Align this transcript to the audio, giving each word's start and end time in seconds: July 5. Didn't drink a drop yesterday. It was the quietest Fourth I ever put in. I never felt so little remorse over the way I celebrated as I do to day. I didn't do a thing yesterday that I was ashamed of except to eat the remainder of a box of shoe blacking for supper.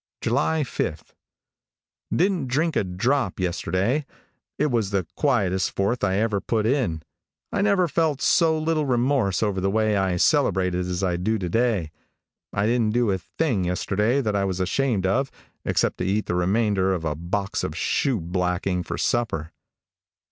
July 0.19 0.63
5. 0.63 1.13
Didn't 2.11 2.47
drink 2.47 2.75
a 2.75 2.83
drop 2.83 3.39
yesterday. 3.39 4.03
It 4.57 4.71
was 4.71 4.89
the 4.89 5.05
quietest 5.15 5.75
Fourth 5.75 6.03
I 6.03 6.15
ever 6.15 6.41
put 6.41 6.65
in. 6.65 7.03
I 7.51 7.61
never 7.61 7.87
felt 7.87 8.19
so 8.19 8.57
little 8.57 8.87
remorse 8.87 9.43
over 9.43 9.61
the 9.61 9.69
way 9.69 9.95
I 9.95 10.17
celebrated 10.17 10.87
as 10.87 11.03
I 11.03 11.17
do 11.17 11.37
to 11.37 11.47
day. 11.49 11.91
I 12.51 12.65
didn't 12.65 12.93
do 12.95 13.11
a 13.11 13.19
thing 13.19 13.65
yesterday 13.65 14.21
that 14.21 14.35
I 14.35 14.43
was 14.43 14.59
ashamed 14.59 15.05
of 15.05 15.29
except 15.65 15.99
to 15.99 16.03
eat 16.03 16.25
the 16.25 16.33
remainder 16.33 16.95
of 16.95 17.05
a 17.05 17.13
box 17.13 17.63
of 17.63 17.77
shoe 17.77 18.19
blacking 18.19 18.81
for 18.81 18.97
supper. 18.97 19.51